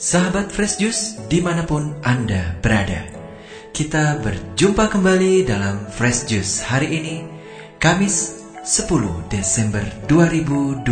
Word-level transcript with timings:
Sahabat 0.00 0.48
Fresh 0.48 0.80
Juice 0.80 1.20
di 1.28 1.44
mana 1.44 1.68
pun 1.68 1.92
Anda 2.00 2.56
berada. 2.64 3.04
Kita 3.68 4.16
berjumpa 4.24 4.88
kembali 4.88 5.44
dalam 5.44 5.92
Fresh 5.92 6.24
Juice 6.24 6.64
hari 6.64 6.88
ini 6.88 7.20
Kamis 7.76 8.40
10 8.64 8.88
Desember 9.28 9.84
2020 10.08 10.88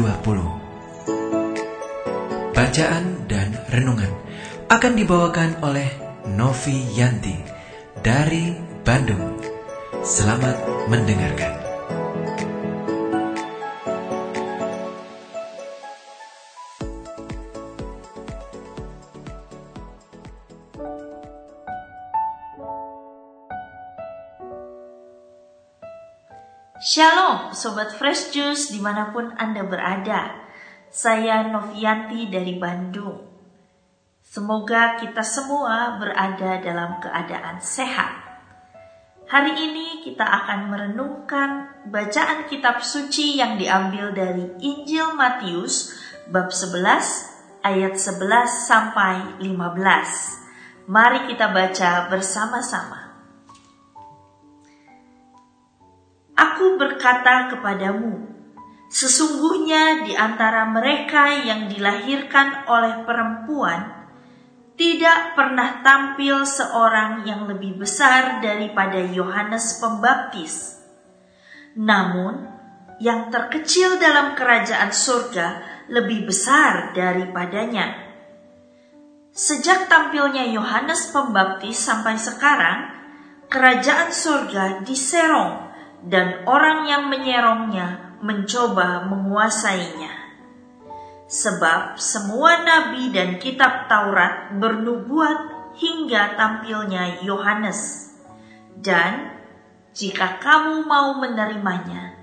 Bacaan 2.53 3.25
dan 3.25 3.57
renungan 3.73 4.13
akan 4.69 4.93
dibawakan 4.93 5.57
oleh 5.65 5.89
Novi 6.29 6.93
Yanti 6.93 7.41
dari 8.05 8.53
Bandung. 8.85 9.41
Selamat 10.05 10.61
mendengarkan 10.93 11.58
Sobat 27.59 27.91
Fresh 27.91 28.31
Juice 28.31 28.71
di 28.71 28.79
mana 28.79 29.11
pun 29.11 29.35
Anda 29.35 29.67
berada. 29.67 30.47
Saya 30.95 31.43
Novianti 31.51 32.31
dari 32.31 32.55
Bandung. 32.55 33.19
Semoga 34.23 34.95
kita 35.03 35.27
semua 35.27 35.99
berada 35.99 36.63
dalam 36.63 37.03
keadaan 37.03 37.59
sehat. 37.59 38.15
Hari 39.27 39.59
ini 39.59 40.07
kita 40.07 40.23
akan 40.23 40.71
merenungkan 40.71 41.83
bacaan 41.91 42.47
kitab 42.47 42.79
suci 42.79 43.43
yang 43.43 43.59
diambil 43.59 44.15
dari 44.15 44.55
Injil 44.63 45.19
Matius 45.19 45.99
bab 46.31 46.55
11 46.55 47.67
ayat 47.67 47.99
11 47.99 48.71
sampai 48.71 49.43
15 49.43 50.87
Mari 50.89 51.27
kita 51.29 51.51
baca 51.53 52.07
bersama-sama 52.07 53.08
Berkata 56.77 57.49
kepadamu, 57.49 58.29
sesungguhnya 58.93 60.05
di 60.05 60.13
antara 60.13 60.69
mereka 60.69 61.33
yang 61.41 61.73
dilahirkan 61.73 62.69
oleh 62.69 63.07
perempuan, 63.09 63.99
tidak 64.77 65.35
pernah 65.35 65.81
tampil 65.81 66.45
seorang 66.45 67.25
yang 67.25 67.49
lebih 67.49 67.81
besar 67.81 68.45
daripada 68.45 69.01
Yohanes 69.01 69.81
Pembaptis. 69.81 70.83
Namun, 71.79 72.47
yang 72.99 73.31
terkecil 73.31 74.03
dalam 74.03 74.35
kerajaan 74.35 74.91
surga 74.91 75.47
lebih 75.91 76.27
besar 76.27 76.95
daripadanya. 76.95 78.07
Sejak 79.31 79.87
tampilnya 79.87 80.51
Yohanes 80.51 81.15
Pembaptis 81.15 81.79
sampai 81.79 82.19
sekarang, 82.19 82.91
kerajaan 83.47 84.11
surga 84.11 84.83
diserong 84.83 85.68
dan 86.05 86.47
orang 86.47 86.87
yang 86.87 87.11
menyerongnya 87.11 88.19
mencoba 88.23 89.07
menguasainya. 89.07 90.15
Sebab 91.29 92.01
semua 92.01 92.65
nabi 92.65 93.13
dan 93.13 93.37
kitab 93.37 93.87
Taurat 93.87 94.57
bernubuat 94.57 95.73
hingga 95.77 96.35
tampilnya 96.35 97.21
Yohanes. 97.21 98.11
Dan 98.79 99.37
jika 99.93 100.41
kamu 100.41 100.89
mau 100.89 101.19
menerimanya, 101.21 102.17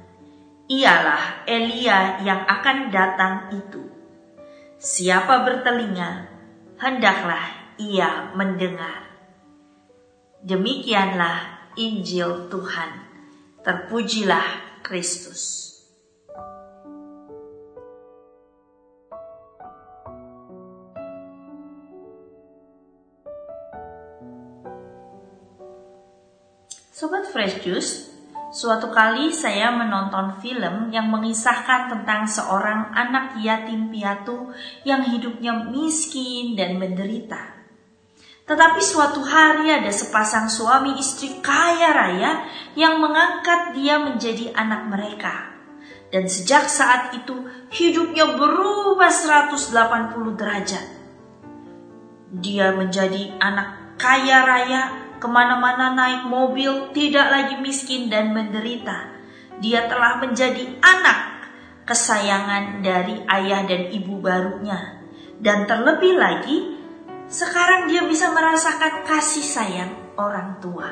ialah 0.66 1.46
Elia 1.46 2.26
yang 2.26 2.42
akan 2.50 2.90
datang 2.90 3.54
itu. 3.54 3.86
Siapa 4.82 5.46
bertelinga, 5.46 6.26
hendaklah 6.82 7.46
ia 7.78 8.34
mendengar. 8.34 9.06
Demikianlah 10.42 11.70
Injil 11.78 12.50
Tuhan. 12.50 13.05
Terpujilah 13.66 14.78
Kristus. 14.86 15.74
Sobat 26.94 27.26
Fresh 27.34 27.66
Juice, 27.66 28.14
suatu 28.54 28.94
kali 28.94 29.34
saya 29.34 29.74
menonton 29.74 30.38
film 30.46 30.94
yang 30.94 31.10
mengisahkan 31.10 31.90
tentang 31.90 32.30
seorang 32.30 32.94
anak 32.94 33.42
yatim 33.42 33.90
piatu 33.90 34.54
yang 34.86 35.02
hidupnya 35.10 35.74
miskin 35.74 36.54
dan 36.54 36.78
menderita. 36.78 37.55
Tetapi 38.46 38.78
suatu 38.78 39.26
hari 39.26 39.74
ada 39.74 39.90
sepasang 39.90 40.46
suami 40.46 41.02
istri 41.02 41.42
kaya 41.42 41.90
raya 41.90 42.46
yang 42.78 43.02
mengangkat 43.02 43.74
dia 43.74 43.98
menjadi 43.98 44.54
anak 44.54 44.86
mereka. 44.86 45.50
Dan 46.14 46.30
sejak 46.30 46.70
saat 46.70 47.18
itu 47.18 47.50
hidupnya 47.74 48.38
berubah 48.38 49.10
180 49.10 50.38
derajat. 50.38 50.86
Dia 52.38 52.70
menjadi 52.78 53.34
anak 53.42 53.98
kaya 53.98 54.46
raya, 54.46 54.82
ke 55.18 55.26
mana-mana 55.26 55.98
naik 55.98 56.30
mobil, 56.30 56.94
tidak 56.94 57.26
lagi 57.34 57.56
miskin 57.58 58.14
dan 58.14 58.30
menderita. 58.30 59.10
Dia 59.58 59.90
telah 59.90 60.22
menjadi 60.22 60.70
anak 60.86 61.50
kesayangan 61.90 62.86
dari 62.86 63.26
ayah 63.26 63.66
dan 63.66 63.90
ibu 63.90 64.22
barunya. 64.22 65.02
Dan 65.42 65.66
terlebih 65.66 66.14
lagi, 66.20 66.75
sekarang 67.26 67.90
dia 67.90 68.06
bisa 68.06 68.30
merasakan 68.30 69.06
kasih 69.06 69.46
sayang 69.46 69.92
orang 70.18 70.62
tua. 70.62 70.90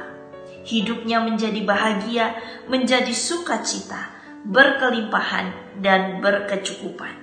Hidupnya 0.64 1.20
menjadi 1.20 1.60
bahagia, 1.62 2.34
menjadi 2.72 3.12
sukacita, 3.12 4.10
berkelimpahan, 4.48 5.80
dan 5.84 6.24
berkecukupan. 6.24 7.20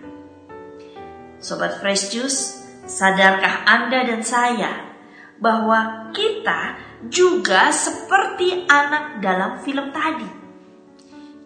Sobat 1.41 1.81
Fresh 1.81 2.13
Juice, 2.13 2.69
sadarkah 2.85 3.65
Anda 3.65 4.05
dan 4.05 4.21
saya 4.21 4.93
bahwa 5.41 6.13
kita 6.13 6.77
juga 7.09 7.73
seperti 7.73 8.69
anak 8.69 9.25
dalam 9.25 9.65
film 9.65 9.89
tadi? 9.89 10.40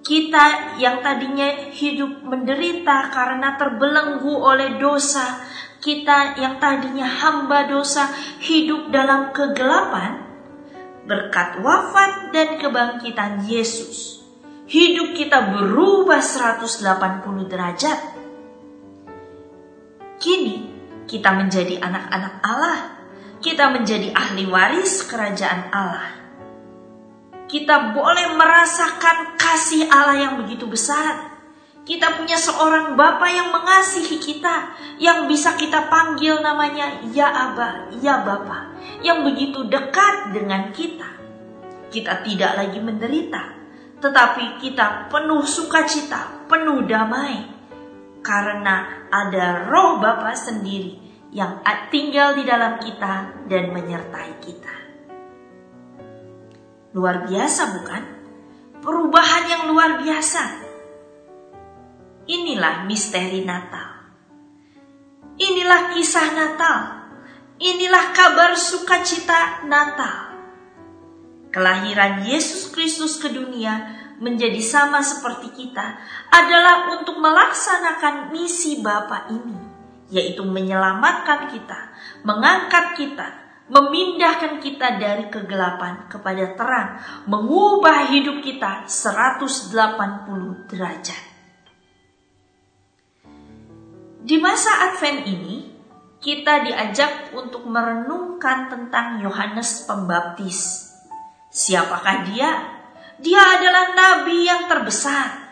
Kita 0.04 0.76
yang 0.76 1.00
tadinya 1.00 1.72
hidup 1.72 2.20
menderita 2.28 3.09
karena 3.09 3.56
terbelenggu 3.56 4.37
oleh 4.37 4.76
dosa, 4.76 5.41
kita 5.81 6.37
yang 6.37 6.60
tadinya 6.60 7.09
hamba 7.09 7.65
dosa 7.65 8.12
hidup 8.44 8.92
dalam 8.92 9.32
kegelapan, 9.32 10.20
berkat 11.09 11.56
wafat 11.65 12.37
dan 12.37 12.60
kebangkitan 12.60 13.48
Yesus, 13.48 14.20
hidup 14.69 15.16
kita 15.16 15.56
berubah 15.56 16.21
180 16.21 17.48
derajat. 17.48 18.00
Kini 20.21 20.69
kita 21.09 21.32
menjadi 21.32 21.81
anak-anak 21.81 22.34
Allah, 22.44 22.78
kita 23.41 23.72
menjadi 23.72 24.12
ahli 24.12 24.44
waris 24.53 25.04
kerajaan 25.09 25.72
Allah. 25.72 26.24
Kita 27.54 27.94
boleh 27.94 28.34
merasakan 28.34 29.38
kasih 29.38 29.87
Allah 29.87 30.19
yang 30.19 30.34
begitu 30.42 30.66
besar 30.66 31.34
kita 31.84 32.16
punya 32.16 32.41
seorang 32.41 32.97
Bapa 32.97 33.28
yang 33.28 33.53
mengasihi 33.53 34.16
kita, 34.16 34.72
yang 34.97 35.28
bisa 35.28 35.53
kita 35.53 35.92
panggil 35.92 36.41
namanya 36.41 37.04
Ya 37.12 37.28
Aba, 37.28 37.92
Ya 38.00 38.25
Bapa, 38.25 38.72
yang 39.04 39.20
begitu 39.20 39.69
dekat 39.69 40.32
dengan 40.32 40.72
kita. 40.72 41.12
Kita 41.92 42.25
tidak 42.25 42.56
lagi 42.56 42.81
menderita, 42.81 43.53
tetapi 44.00 44.65
kita 44.65 45.12
penuh 45.12 45.44
sukacita, 45.44 46.48
penuh 46.48 46.88
damai. 46.88 47.53
Karena 48.25 49.04
ada 49.12 49.68
roh 49.68 50.00
Bapa 50.00 50.33
sendiri 50.33 50.97
yang 51.36 51.60
tinggal 51.92 52.33
di 52.33 52.48
dalam 52.48 52.80
kita 52.80 53.45
dan 53.45 53.77
menyertai 53.77 54.41
kita. 54.41 54.84
Luar 56.95 57.27
biasa 57.27 57.63
bukan? 57.75 58.03
Perubahan 58.79 59.45
yang 59.51 59.63
luar 59.67 59.99
biasa 59.99 60.65
Inilah 62.25 62.89
misteri 62.89 63.45
Natal. 63.45 64.09
Inilah 65.37 65.93
kisah 65.93 66.33
Natal. 66.33 66.79
Inilah 67.61 68.17
kabar 68.17 68.57
sukacita 68.57 69.69
Natal. 69.69 70.33
Kelahiran 71.53 72.25
Yesus 72.25 72.73
Kristus 72.73 73.21
ke 73.21 73.29
dunia 73.29 73.93
menjadi 74.25 74.57
sama 74.65 75.05
seperti 75.05 75.53
kita 75.53 76.01
adalah 76.33 76.97
untuk 76.97 77.21
melaksanakan 77.21 78.33
misi 78.33 78.81
Bapa 78.81 79.29
ini, 79.29 79.61
yaitu 80.09 80.49
menyelamatkan 80.49 81.53
kita, 81.53 81.93
mengangkat 82.25 82.97
kita, 82.97 83.44
memindahkan 83.65 84.61
kita 84.61 85.01
dari 85.01 85.33
kegelapan 85.33 86.05
kepada 86.13 86.53
terang, 86.53 86.89
mengubah 87.25 88.13
hidup 88.13 88.45
kita 88.45 88.84
180 88.84 90.69
derajat. 90.69 91.22
Di 94.25 94.37
masa 94.41 94.89
Advent 94.89 95.21
ini, 95.28 95.57
kita 96.21 96.65
diajak 96.65 97.37
untuk 97.37 97.69
merenungkan 97.69 98.72
tentang 98.72 99.21
Yohanes 99.21 99.84
Pembaptis. 99.84 100.89
Siapakah 101.53 102.25
dia? 102.33 102.51
Dia 103.21 103.60
adalah 103.60 103.93
nabi 103.93 104.49
yang 104.49 104.65
terbesar. 104.65 105.45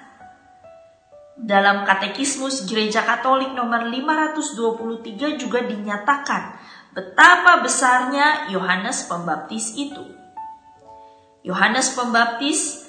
Dalam 1.37 1.85
Katekismus 1.85 2.65
Gereja 2.65 3.05
Katolik 3.05 3.53
nomor 3.53 3.89
523 3.89 5.37
juga 5.37 5.61
dinyatakan 5.61 6.57
betapa 6.93 7.65
besarnya 7.65 8.53
Yohanes 8.53 9.09
Pembaptis 9.09 9.77
itu. 9.77 10.05
Yohanes 11.43 11.97
Pembaptis 11.97 12.87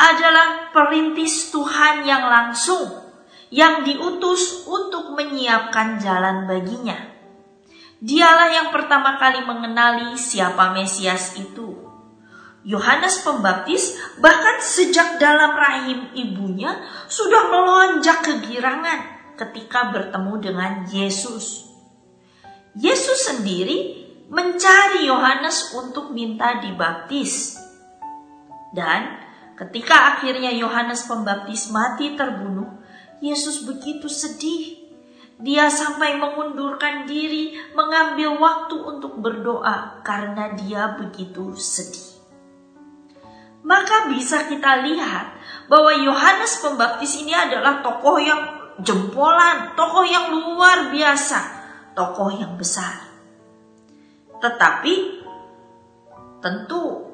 adalah 0.00 0.72
perintis 0.72 1.52
Tuhan 1.52 2.08
yang 2.08 2.24
langsung 2.26 2.88
yang 3.52 3.84
diutus 3.84 4.64
untuk 4.64 5.12
menyiapkan 5.12 6.00
jalan 6.00 6.48
baginya. 6.48 6.96
Dialah 8.00 8.48
yang 8.48 8.68
pertama 8.72 9.20
kali 9.20 9.44
mengenali 9.44 10.16
siapa 10.16 10.72
Mesias 10.72 11.36
itu. 11.36 11.76
Yohanes 12.64 13.20
Pembaptis 13.20 13.96
bahkan 14.16 14.60
sejak 14.64 15.20
dalam 15.20 15.52
rahim 15.52 16.08
ibunya 16.16 16.80
sudah 17.08 17.52
melonjak 17.52 18.24
kegirangan 18.24 19.34
ketika 19.36 19.92
bertemu 19.92 20.34
dengan 20.40 20.72
Yesus. 20.88 21.69
Yesus 22.78 23.30
sendiri 23.30 24.06
mencari 24.30 25.06
Yohanes 25.10 25.74
untuk 25.74 26.14
minta 26.14 26.62
dibaptis. 26.62 27.58
Dan 28.70 29.30
Ketika 29.60 30.16
akhirnya 30.16 30.48
Yohanes 30.56 31.04
Pembaptis 31.04 31.68
mati 31.68 32.16
terbunuh, 32.16 32.80
Yesus 33.20 33.68
begitu 33.68 34.08
sedih. 34.08 34.80
Dia 35.36 35.68
sampai 35.68 36.16
mengundurkan 36.16 37.04
diri, 37.04 37.52
mengambil 37.76 38.40
waktu 38.40 38.76
untuk 38.80 39.20
berdoa 39.20 40.00
karena 40.00 40.56
dia 40.56 40.96
begitu 40.96 41.52
sedih. 41.60 42.08
Maka 43.60 44.08
bisa 44.08 44.48
kita 44.48 44.80
lihat 44.80 45.28
bahwa 45.68 45.92
Yohanes 45.92 46.64
Pembaptis 46.64 47.20
ini 47.20 47.36
adalah 47.36 47.84
tokoh 47.84 48.16
yang 48.16 48.40
jempolan, 48.80 49.76
tokoh 49.76 50.08
yang 50.08 50.32
luar 50.32 50.88
biasa, 50.88 51.59
tokoh 52.00 52.32
yang 52.32 52.56
besar. 52.56 53.04
Tetapi 54.40 55.20
tentu 56.40 57.10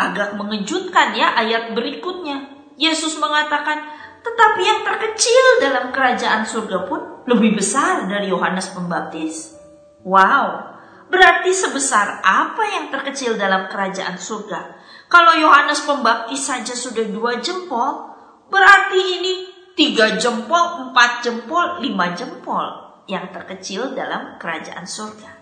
Agak 0.00 0.32
mengejutkan 0.40 1.12
ya 1.12 1.36
ayat 1.36 1.76
berikutnya. 1.76 2.48
Yesus 2.80 3.20
mengatakan, 3.20 3.84
tetapi 4.24 4.60
yang 4.64 4.80
terkecil 4.80 5.44
dalam 5.60 5.92
kerajaan 5.92 6.48
surga 6.48 6.88
pun 6.88 7.28
lebih 7.28 7.60
besar 7.60 8.08
dari 8.08 8.32
Yohanes 8.32 8.72
Pembaptis. 8.72 9.52
Wow, 10.00 10.80
berarti 11.12 11.52
sebesar 11.52 12.24
apa 12.24 12.64
yang 12.64 12.88
terkecil 12.88 13.36
dalam 13.36 13.68
kerajaan 13.68 14.16
surga? 14.16 14.80
Kalau 15.12 15.36
Yohanes 15.36 15.84
Pembaptis 15.84 16.48
saja 16.48 16.72
sudah 16.72 17.04
dua 17.04 17.36
jempol, 17.44 18.08
berarti 18.48 19.20
ini 19.20 19.32
tiga 19.76 20.16
jempol, 20.16 20.88
empat 20.88 21.28
jempol, 21.28 21.84
lima 21.84 22.16
jempol 22.16 22.89
yang 23.08 23.32
terkecil 23.32 23.96
dalam 23.96 24.36
kerajaan 24.36 24.84
surga. 24.84 25.32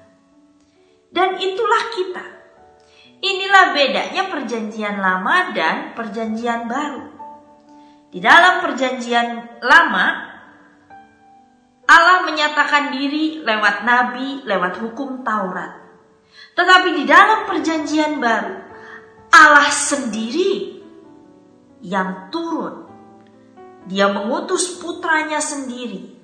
Dan 1.09 1.41
itulah 1.41 1.85
kita 1.97 2.39
Inilah 3.19 3.75
bedanya 3.75 4.31
perjanjian 4.31 5.03
lama 5.03 5.51
dan 5.51 5.91
perjanjian 5.99 6.71
baru. 6.71 7.03
Di 8.15 8.23
dalam 8.23 8.63
perjanjian 8.63 9.59
lama, 9.59 10.07
Allah 11.83 12.19
menyatakan 12.31 12.95
diri 12.95 13.43
lewat 13.43 13.83
nabi, 13.83 14.47
lewat 14.47 14.79
hukum 14.79 15.27
Taurat. 15.27 15.83
Tetapi 16.55 16.95
di 16.95 17.05
dalam 17.11 17.51
perjanjian 17.51 18.23
baru, 18.23 18.55
Allah 19.35 19.67
sendiri 19.67 20.79
yang 21.83 22.31
turun. 22.31 22.87
Dia 23.91 24.15
mengutus 24.15 24.79
putranya 24.79 25.43
sendiri 25.43 26.18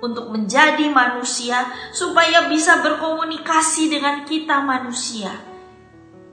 untuk 0.00 0.32
menjadi 0.32 0.88
manusia 0.88 1.68
supaya 1.92 2.48
bisa 2.48 2.80
berkomunikasi 2.80 3.92
dengan 3.92 4.24
kita 4.24 4.64
manusia 4.64 5.50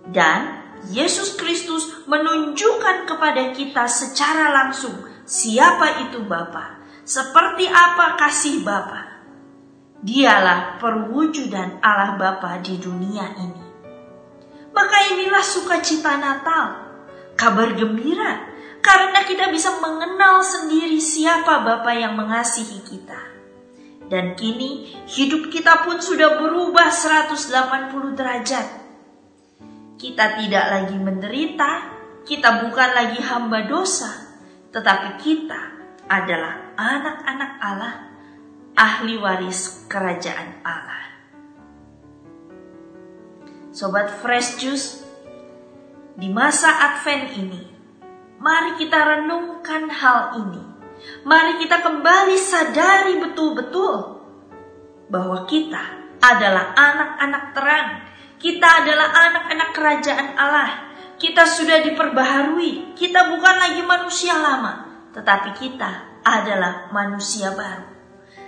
dan 0.07 0.67
Yesus 0.87 1.35
Kristus 1.35 2.07
menunjukkan 2.07 3.09
kepada 3.09 3.51
kita 3.51 3.91
secara 3.91 4.55
langsung 4.55 4.95
siapa 5.27 6.07
itu 6.07 6.23
Bapa, 6.23 6.79
seperti 7.03 7.67
apa 7.67 8.15
kasih 8.15 8.63
Bapa. 8.63 9.19
Dialah 9.99 10.79
perwujudan 10.79 11.83
Allah 11.83 12.15
Bapa 12.15 12.61
di 12.63 12.79
dunia 12.79 13.25
ini. 13.35 13.65
Maka 14.71 14.97
inilah 15.17 15.41
sukacita 15.41 16.15
Natal, 16.21 16.65
kabar 17.33 17.73
gembira, 17.73 18.45
karena 18.79 19.25
kita 19.25 19.49
bisa 19.49 19.81
mengenal 19.81 20.45
sendiri 20.45 21.01
siapa 21.01 21.65
Bapa 21.65 21.91
yang 21.97 22.13
mengasihi 22.15 22.85
kita. 22.85 23.26
Dan 24.07 24.39
kini 24.39 24.95
hidup 25.05 25.51
kita 25.51 25.83
pun 25.83 25.99
sudah 25.99 26.39
berubah 26.39 26.87
180 26.87 28.15
derajat 28.15 28.87
kita 29.97 30.37
tidak 30.37 30.65
lagi 30.69 30.97
menderita, 31.01 31.71
kita 32.21 32.69
bukan 32.69 32.89
lagi 32.93 33.17
hamba 33.17 33.65
dosa, 33.65 34.37
tetapi 34.69 35.17
kita 35.17 35.61
adalah 36.05 36.77
anak-anak 36.77 37.51
Allah, 37.57 37.93
ahli 38.77 39.17
waris 39.17 39.89
kerajaan 39.89 40.61
Allah. 40.61 41.03
Sobat 43.73 44.21
Fresh 44.21 44.61
Juice, 44.61 45.01
di 46.13 46.29
masa 46.29 46.93
Advent 46.93 47.33
ini, 47.33 47.61
mari 48.37 48.77
kita 48.77 49.01
renungkan 49.01 49.89
hal 49.89 50.45
ini. 50.45 50.76
Mari 51.25 51.61
kita 51.61 51.81
kembali 51.81 52.37
sadari 52.39 53.19
betul-betul 53.21 53.95
bahwa 55.07 55.45
kita 55.45 55.83
adalah 56.19 56.73
anak-anak 56.73 57.43
terang 57.53 57.89
kita 58.37 58.85
adalah 58.85 59.09
anak-anak 59.09 59.69
kerajaan 59.73 60.37
Allah. 60.37 60.93
Kita 61.17 61.49
sudah 61.49 61.81
diperbaharui. 61.81 62.93
Kita 62.93 63.33
bukan 63.33 63.55
lagi 63.57 63.81
manusia 63.81 64.37
lama, 64.37 64.85
tetapi 65.17 65.57
kita 65.57 66.21
adalah 66.21 66.93
manusia 66.93 67.49
baru. 67.57 67.89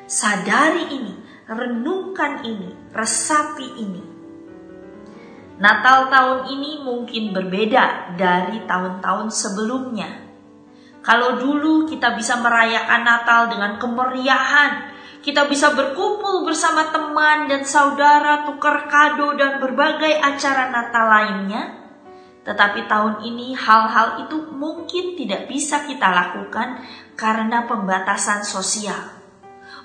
Sadari 0.06 0.94
ini, 0.94 1.14
renungkan 1.50 2.46
ini, 2.46 2.94
resapi 2.94 3.68
ini. 3.82 4.04
Natal 5.58 6.14
tahun 6.14 6.40
ini 6.54 6.86
mungkin 6.86 7.34
berbeda 7.34 8.14
dari 8.14 8.62
tahun-tahun 8.70 9.34
sebelumnya. 9.34 10.29
Kalau 11.00 11.40
dulu 11.40 11.88
kita 11.88 12.14
bisa 12.16 12.38
merayakan 12.44 13.02
Natal 13.08 13.48
dengan 13.48 13.80
kemeriahan, 13.80 14.72
kita 15.20 15.48
bisa 15.52 15.76
berkumpul 15.76 16.48
bersama 16.48 16.92
teman 16.92 17.48
dan 17.52 17.64
saudara, 17.68 18.48
tukar 18.48 18.88
kado 18.88 19.36
dan 19.36 19.60
berbagai 19.60 20.20
acara 20.20 20.72
Natal 20.72 21.06
lainnya. 21.08 21.64
Tetapi 22.44 22.88
tahun 22.88 23.24
ini 23.28 23.52
hal-hal 23.56 24.26
itu 24.28 24.48
mungkin 24.56 25.20
tidak 25.20 25.52
bisa 25.52 25.84
kita 25.84 26.08
lakukan 26.08 26.82
karena 27.20 27.68
pembatasan 27.68 28.48
sosial. 28.48 29.20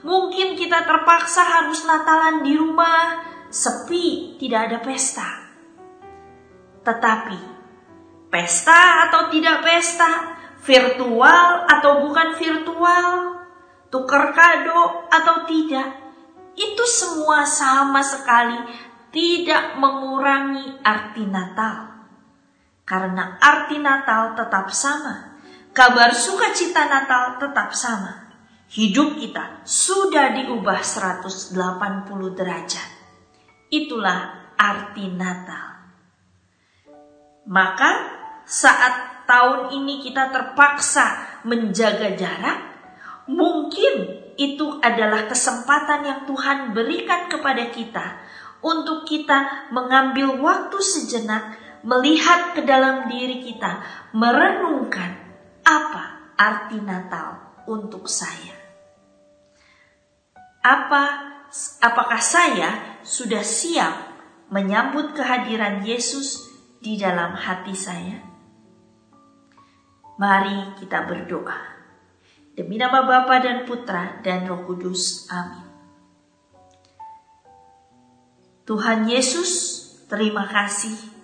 Mungkin 0.04 0.54
kita 0.54 0.84
terpaksa 0.84 1.42
harus 1.42 1.82
Natalan 1.88 2.44
di 2.44 2.54
rumah, 2.54 3.24
sepi, 3.48 4.36
tidak 4.38 4.70
ada 4.70 4.78
pesta. 4.84 5.28
Tetapi, 6.84 7.40
pesta 8.28 9.08
atau 9.08 9.32
tidak 9.32 9.64
pesta, 9.64 10.33
virtual 10.64 11.68
atau 11.68 12.08
bukan 12.08 12.40
virtual, 12.40 13.08
tukar 13.92 14.32
kado 14.32 15.06
atau 15.12 15.44
tidak, 15.44 15.92
itu 16.56 16.84
semua 16.88 17.44
sama 17.44 18.00
sekali 18.00 18.56
tidak 19.12 19.76
mengurangi 19.76 20.80
arti 20.80 21.28
Natal. 21.28 21.92
Karena 22.84 23.36
arti 23.38 23.76
Natal 23.78 24.32
tetap 24.34 24.72
sama, 24.72 25.36
kabar 25.76 26.10
sukacita 26.16 26.88
Natal 26.88 27.36
tetap 27.38 27.70
sama. 27.76 28.24
Hidup 28.74 29.20
kita 29.20 29.62
sudah 29.62 30.34
diubah 30.34 30.80
180 30.82 31.54
derajat. 32.34 32.88
Itulah 33.70 34.50
arti 34.56 35.06
Natal. 35.14 35.66
Maka 37.44 38.13
saat 38.44 39.26
tahun 39.28 39.72
ini 39.72 40.04
kita 40.04 40.28
terpaksa 40.30 41.40
menjaga 41.48 42.12
jarak, 42.16 42.74
Mungkin 43.24 44.20
itu 44.36 44.66
adalah 44.84 45.24
kesempatan 45.24 46.04
yang 46.04 46.20
Tuhan 46.28 46.76
berikan 46.76 47.32
kepada 47.32 47.72
kita 47.72 48.20
untuk 48.60 49.08
kita 49.08 49.72
mengambil 49.72 50.36
waktu 50.44 50.76
sejenak 50.80 51.56
melihat 51.84 52.52
ke 52.52 52.60
dalam 52.64 53.08
diri 53.08 53.40
kita, 53.40 53.80
merenungkan 54.12 55.16
apa 55.64 56.36
arti 56.36 56.80
Natal 56.84 57.64
untuk 57.64 58.12
saya. 58.12 58.56
Apa 60.60 61.32
apakah 61.80 62.20
saya 62.20 63.00
sudah 63.04 63.40
siap 63.40 63.92
menyambut 64.52 65.16
kehadiran 65.16 65.80
Yesus 65.80 66.44
di 66.84 67.00
dalam 67.00 67.36
hati 67.36 67.72
saya? 67.72 68.33
Mari 70.14 70.78
kita 70.78 71.06
berdoa. 71.06 71.58
Demi 72.54 72.78
nama 72.78 73.02
Bapa 73.02 73.42
dan 73.42 73.66
Putra 73.66 74.22
dan 74.22 74.46
Roh 74.46 74.62
Kudus. 74.62 75.26
Amin. 75.30 75.66
Tuhan 78.64 79.10
Yesus, 79.10 79.50
terima 80.08 80.46
kasih 80.48 81.14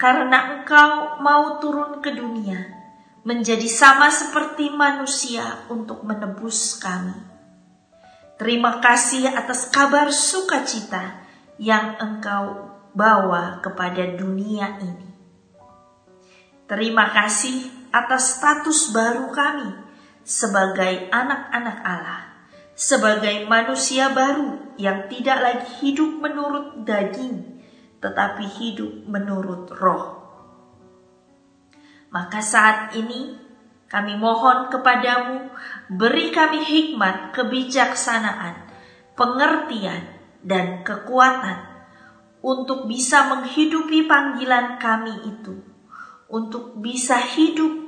karena 0.00 0.56
Engkau 0.56 1.20
mau 1.20 1.60
turun 1.60 2.00
ke 2.00 2.16
dunia 2.16 2.72
menjadi 3.20 3.68
sama 3.68 4.08
seperti 4.08 4.72
manusia 4.72 5.68
untuk 5.68 6.00
menebus 6.08 6.80
kami. 6.80 7.12
Terima 8.40 8.80
kasih 8.80 9.28
atas 9.28 9.68
kabar 9.68 10.08
sukacita 10.08 11.20
yang 11.60 12.00
Engkau 12.00 12.72
bawa 12.96 13.60
kepada 13.60 14.16
dunia 14.16 14.80
ini. 14.80 15.12
Terima 16.64 17.12
kasih 17.12 17.79
atas 17.90 18.38
status 18.38 18.94
baru 18.94 19.30
kami 19.34 19.70
sebagai 20.22 21.10
anak-anak 21.10 21.78
Allah, 21.82 22.22
sebagai 22.78 23.50
manusia 23.50 24.14
baru 24.14 24.74
yang 24.78 25.10
tidak 25.10 25.38
lagi 25.42 25.68
hidup 25.82 26.22
menurut 26.22 26.86
daging, 26.86 27.62
tetapi 27.98 28.46
hidup 28.46 29.10
menurut 29.10 29.68
roh. 29.74 30.22
Maka 32.10 32.42
saat 32.42 32.94
ini 32.98 33.38
kami 33.90 34.14
mohon 34.14 34.70
kepadamu, 34.70 35.50
beri 35.90 36.30
kami 36.30 36.62
hikmat, 36.62 37.34
kebijaksanaan, 37.34 38.70
pengertian, 39.18 40.14
dan 40.40 40.86
kekuatan 40.86 41.70
untuk 42.40 42.88
bisa 42.88 43.28
menghidupi 43.28 44.08
panggilan 44.08 44.80
kami 44.80 45.28
itu, 45.28 45.60
untuk 46.30 46.78
bisa 46.80 47.20
hidup 47.20 47.79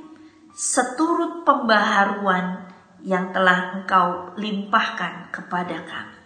seturut 0.53 1.41
pembaharuan 1.43 2.69
yang 3.03 3.33
telah 3.35 3.75
Engkau 3.81 4.37
limpahkan 4.39 5.33
kepada 5.33 5.83
kami. 5.83 6.19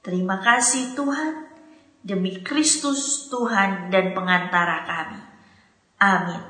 Terima 0.00 0.40
kasih 0.40 0.96
Tuhan, 0.96 1.50
demi 2.00 2.40
Kristus 2.40 3.28
Tuhan 3.28 3.92
dan 3.92 4.16
pengantara 4.16 4.88
kami. 4.88 5.20
Amin. 6.00 6.42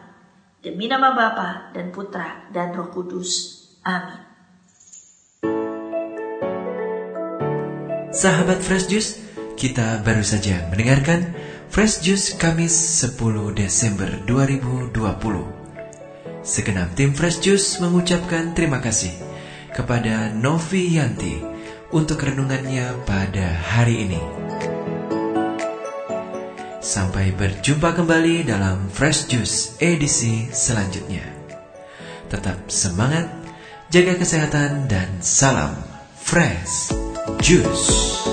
Demi 0.62 0.86
nama 0.86 1.16
Bapa 1.16 1.72
dan 1.74 1.90
Putra 1.90 2.46
dan 2.54 2.76
Roh 2.76 2.92
Kudus. 2.92 3.64
Amin. 3.82 4.28
Sahabat 8.14 8.60
Fresh 8.62 8.86
Juice, 8.90 9.10
kita 9.58 10.02
baru 10.04 10.22
saja 10.22 10.66
mendengarkan 10.70 11.34
Fresh 11.70 12.04
Juice 12.04 12.34
Kamis 12.36 12.74
10 13.02 13.54
Desember 13.54 14.10
2020. 14.26 15.57
Segenap 16.42 16.94
tim 16.94 17.12
Fresh 17.12 17.42
Juice 17.42 17.82
mengucapkan 17.82 18.54
terima 18.54 18.78
kasih 18.78 19.10
kepada 19.74 20.30
Novi 20.32 20.94
Yanti 20.94 21.42
untuk 21.90 22.22
renungannya 22.22 23.02
pada 23.02 23.46
hari 23.52 24.06
ini. 24.06 24.22
Sampai 26.78 27.34
berjumpa 27.34 27.92
kembali 27.92 28.48
dalam 28.48 28.88
Fresh 28.88 29.28
Juice 29.28 29.76
edisi 29.82 30.48
selanjutnya. 30.54 31.26
Tetap 32.30 32.70
semangat, 32.70 33.28
jaga 33.90 34.16
kesehatan, 34.16 34.86
dan 34.86 35.20
salam 35.20 35.74
Fresh 36.16 36.94
Juice. 37.42 38.27